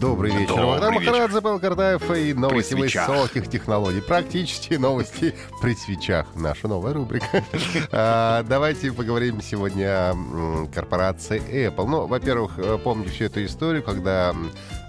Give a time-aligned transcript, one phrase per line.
[0.00, 0.56] Добрый вечер.
[0.56, 0.92] Добрый.
[0.92, 4.00] Махарадзе, Павел Картаев и новости высоких технологий.
[4.00, 6.26] Практически новости при свечах.
[6.34, 7.44] Наша новая рубрика.
[7.92, 11.86] А, Давайте поговорим сегодня о корпорации Apple.
[11.86, 14.34] Ну, во-первых, э, помните всю эту историю, когда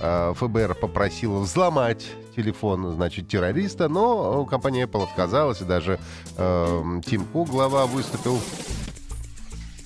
[0.00, 5.98] э, ФБР попросила взломать телефон, значит, террориста, но компания Apple отказалась, и даже
[6.38, 8.83] э, Тим Кук, глава, выступил э,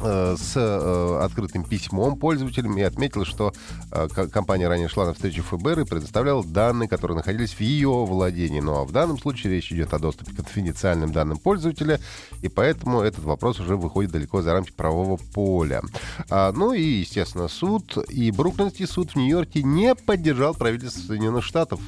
[0.00, 3.52] с э, открытым письмом пользователям и отметил, что
[3.92, 8.04] э, ко- компания ранее шла на встречу ФБР и предоставляла данные, которые находились в ее
[8.04, 8.60] владении.
[8.60, 12.00] Ну а в данном случае речь идет о доступе к конфиденциальным данным пользователя,
[12.42, 15.82] и поэтому этот вопрос уже выходит далеко за рамки правового поля.
[16.28, 21.80] А, ну и, естественно, суд, и Бруклинский суд в Нью-Йорке не поддержал правительство Соединенных Штатов.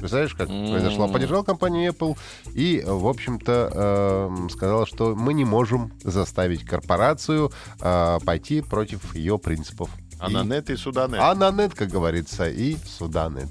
[0.00, 1.08] Представляешь, как произошло?
[1.08, 2.16] Поддержал компанию Apple
[2.54, 9.38] и, в общем-то, эм, сказал, что мы не можем заставить корпорацию э, пойти против ее
[9.38, 9.90] принципов.
[10.18, 10.34] А И-
[10.70, 11.18] и сюда нет.
[11.20, 13.48] а на нет, как говорится, и сюда нет.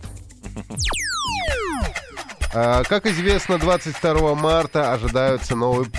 [2.54, 5.90] А, Как известно, 22 марта ожидаются новые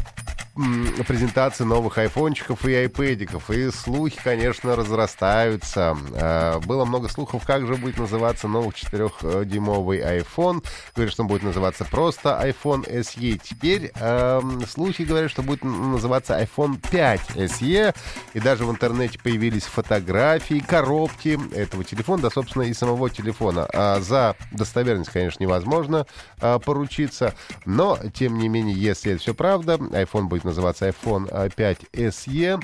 [0.54, 3.50] презентации новых айфончиков и айпэдиков.
[3.50, 5.96] И слухи, конечно, разрастаются.
[6.14, 10.64] А, Было много слухов, как же будет называться новый 4-дюймовый iPhone.
[10.94, 13.40] Говорят, что он будет называться просто iPhone SE.
[13.42, 17.94] Теперь эм, слухи говорят, что будет называться iPhone 5 SE.
[18.34, 23.68] И даже в интернете появились фотографии, коробки этого телефона, да, собственно, и самого телефона.
[23.72, 26.06] А за достоверность, конечно, невозможно
[26.40, 27.34] а, поручиться.
[27.64, 32.58] Но, тем не менее, если это все правда, iPhone будет называться iPhone а, 5 SE.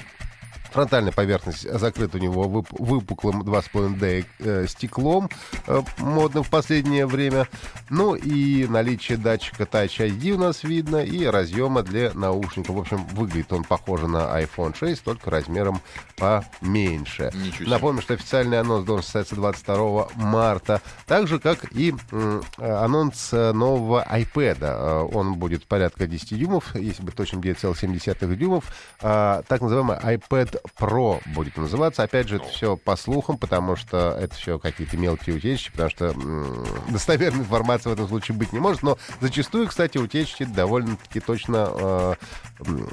[0.73, 5.31] Фронтальная поверхность закрыта у него вып- выпуклым 2,5D э, стеклом,
[5.67, 7.49] э, модным в последнее время.
[7.91, 12.77] Ну и наличие датчика Touch ID у нас видно, и разъема для наушников.
[12.77, 15.81] В общем, выглядит он похоже на iPhone 6, только размером
[16.17, 17.31] поменьше.
[17.61, 20.81] Напомню, что официальный анонс должен состояться 22 марта.
[21.07, 24.59] Так же, как и э, анонс э, нового iPad.
[24.61, 28.65] Э, Он будет порядка 10 дюймов, если быть точным, 9,7 дюймов.
[29.01, 32.03] А, Так называемый iPad Pro будет называться.
[32.03, 36.07] Опять же, это все по слухам, потому что это все какие-то мелкие утечки, потому что
[36.07, 38.83] м, достоверной информации в этом случае быть не может.
[38.83, 42.15] Но зачастую, кстати, утечки довольно-таки точно э,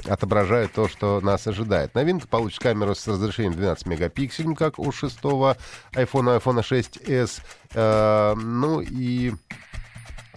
[0.06, 1.94] отображают то, что нас ожидает.
[1.94, 5.56] Новинка получит камеру с разрешением 12 мегапикселей, как у шестого
[5.92, 7.40] iPhone, iPhone 6s.
[7.74, 9.32] Э, ну и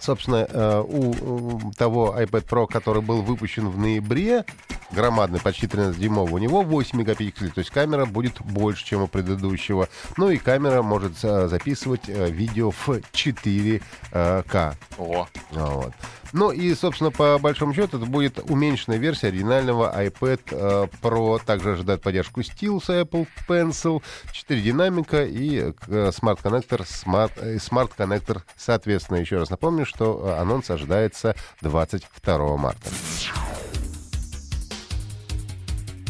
[0.00, 4.44] Собственно, э, у того iPad Pro, который был выпущен в ноябре,
[4.90, 9.88] громадный, почти 13-дюймовый, у него 8 мегапикселей, то есть камера будет больше, чем у предыдущего.
[10.16, 14.74] Ну и камера может э, записывать э, видео в 4К.
[14.98, 15.92] О, Вот.
[16.32, 21.40] Ну и, собственно, по большому счету, это будет уменьшенная версия оригинального iPad э, Pro.
[21.44, 27.89] Также ожидает поддержку стилуса Apple Pencil, 4 динамика и э, Smart Connector, Smart, э, Smart
[27.89, 29.18] Connector соответственно.
[29.18, 32.90] Еще раз напомню, что э, анонс ожидается 22 марта.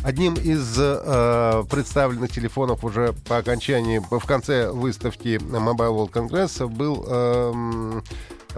[0.08, 7.04] Одним из э, представленных телефонов уже по окончании, в конце выставки Mobile World Congress был,
[7.06, 8.02] эм,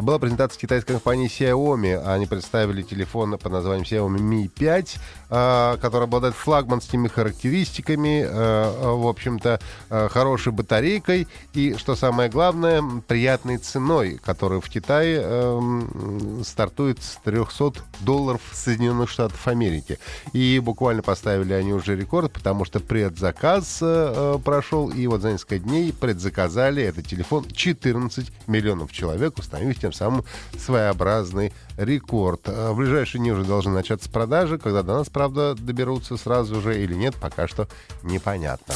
[0.03, 2.03] была презентация китайской компании Xiaomi.
[2.05, 4.97] Они представили телефон под названием Xiaomi Mi 5,
[5.31, 9.61] э, который обладает флагманскими характеристиками, э, в общем-то,
[9.91, 17.19] э, хорошей батарейкой и, что самое главное, приятной ценой, которая в Китае эм, стартует с
[17.25, 19.99] 300 долларов Соединенных Штатов Америки.
[20.33, 25.59] И буквально поставили они уже рекорд, потому что предзаказ э, прошел, и вот за несколько
[25.59, 30.25] дней предзаказали этот телефон 14 миллионов человек, установив тем самым
[30.59, 32.43] своеобразный рекорд.
[32.47, 36.83] Э, В ближайшие дни уже должны начаться продажи, когда до нас, правда, доберутся сразу же
[36.83, 37.69] или нет, пока что
[38.03, 38.75] непонятно.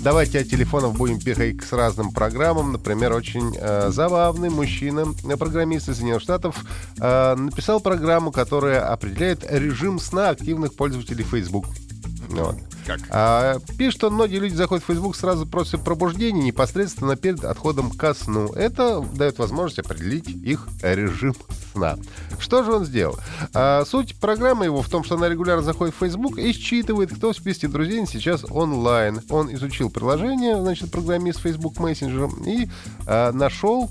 [0.00, 2.72] Давайте от телефонов будем переходить с разным программам.
[2.72, 6.62] Например, очень э, забавный мужчина, э, программист из Соединенных Штатов,
[7.00, 11.64] э, написал программу, которая определяет режим сна активных пользователей Facebook.
[12.28, 12.56] Вот.
[12.86, 13.00] Как?
[13.10, 18.14] А, пишет, что многие люди заходят в Facebook сразу после пробуждения, непосредственно перед отходом ко
[18.14, 18.52] сну.
[18.52, 21.34] Это дает возможность определить их режим
[21.72, 21.96] сна.
[22.38, 23.18] Что же он сделал?
[23.52, 27.32] А, суть программы его в том, что она регулярно заходит в Facebook и считывает, кто
[27.32, 29.20] в списке друзей сейчас онлайн.
[29.30, 32.68] Он изучил приложение, значит, программист Facebook Messenger, и
[33.06, 33.90] а, нашел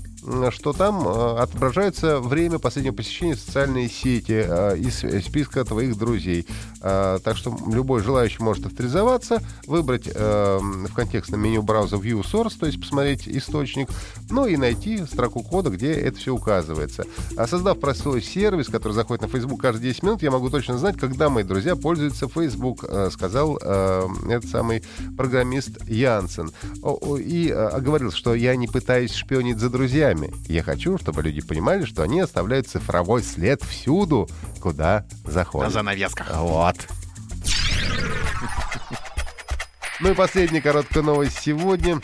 [0.50, 6.46] что там э, отображается время последнего посещения социальной сети э, из списка твоих друзей.
[6.80, 12.66] Э, так что любой желающий может авторизоваться, выбрать в контекстном меню браузера View Source, то
[12.66, 13.88] есть посмотреть источник,
[14.30, 17.04] ну и найти строку кода, где это все указывается.
[17.36, 20.96] А создав простой сервис, который заходит на Facebook каждые 10 минут, я могу точно знать,
[20.96, 24.82] когда мои друзья пользуются Facebook, сказал этот самый
[25.16, 26.50] программист Янсен.
[27.18, 30.34] И говорил, что я не пытаюсь шпионить за друзьями, друзьями.
[30.46, 34.28] Я хочу, чтобы люди понимали, что они оставляют цифровой след всюду,
[34.60, 35.68] куда заходят.
[35.68, 36.30] На занавесках.
[36.34, 36.76] Вот.
[40.00, 42.00] Ну и последняя короткая новость сегодня.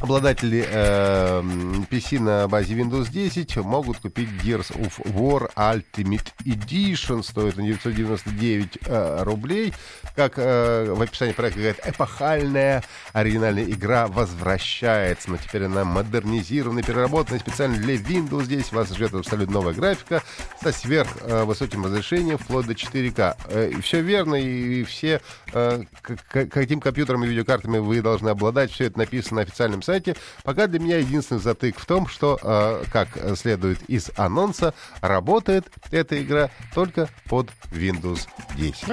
[0.00, 1.42] Обладатели э,
[1.90, 7.24] PC на базе Windows 10 могут купить Gears of War Ultimate Edition.
[7.24, 9.74] Стоит на 999 э, рублей.
[10.14, 15.30] Как э, в описании проекта говорит, эпохальная оригинальная игра возвращается.
[15.30, 18.72] Но теперь она модернизирована, переработана специально для Windows 10.
[18.72, 20.22] Вас ждет абсолютно новая графика
[20.62, 23.36] со сверхвысоким э, разрешением вплоть до 4К.
[23.48, 25.20] Э, все верно, и все
[25.52, 28.70] э, каким компьютером и видеокартами вы должны обладать.
[28.70, 30.16] Все это написано на официальном сайте.
[30.44, 36.22] Пока для меня единственный затык в том, что, э, как следует из анонса, работает эта
[36.22, 38.26] игра только под Windows
[38.56, 38.84] 10.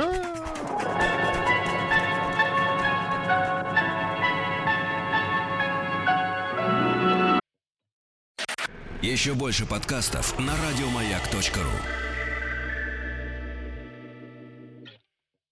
[9.01, 12.14] Еще больше подкастов на радиомаяк.ру